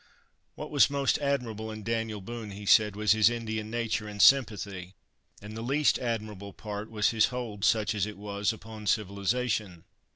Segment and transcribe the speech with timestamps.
[0.55, 4.95] What was most admirable in Daniel Boone, he said, was his Indian nature and sympathy;
[5.43, 9.83] and the least admirable part was his hold, such as it was, upon civilization.